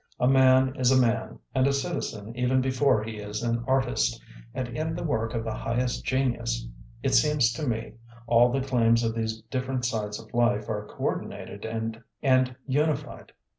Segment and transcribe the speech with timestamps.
[0.19, 4.19] A man is a man and a citizen even before he is an artist;
[4.51, 6.67] and in the work of the highest genius,
[7.03, 7.93] it seems to me,
[8.25, 11.65] all the claims of these different sides of life are coordinated
[12.23, 13.31] and uni fied.